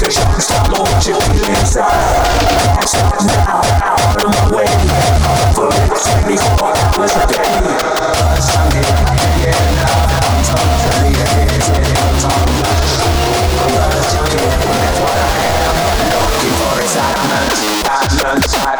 Take 0.00 0.08
a 0.08 0.10
shot 0.10 0.34
and 0.34 0.42
stop 0.42 0.68
what 0.78 1.06
you're 1.06 1.16
inside. 1.50 2.86
Stop 2.86 3.22
now, 3.26 3.60
out 3.82 4.24
of 4.24 4.30
my 4.30 4.56
way. 4.56 5.09
Atlantic, 17.40 17.86
Atlantic. 17.86 18.79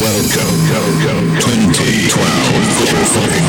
Welcome, 0.00 0.62
welcome, 0.70 1.34
2012 1.40 2.68
fucking 3.14 3.48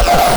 Oh, 0.00 0.24